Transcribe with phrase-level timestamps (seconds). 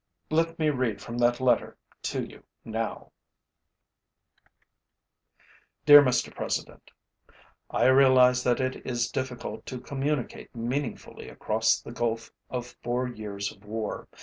[0.31, 3.11] Let me read from that letter to you now:
[5.85, 6.33] Dear Mr.
[6.33, 6.89] President:
[7.69, 13.51] I realize that it is difficult to communicate meaningfully across the gulf of four years
[13.51, 14.07] of war.